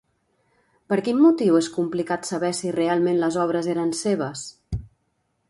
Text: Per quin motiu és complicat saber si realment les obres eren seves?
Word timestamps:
Per 0.93 0.97
quin 1.07 1.19
motiu 1.25 1.59
és 1.59 1.69
complicat 1.75 2.25
saber 2.31 2.51
si 2.61 2.73
realment 2.77 3.21
les 3.25 3.39
obres 3.45 3.71
eren 3.77 3.95
seves? 4.01 4.49